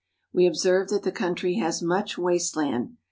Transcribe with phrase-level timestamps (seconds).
[0.33, 2.95] We observe that the country has much waste land.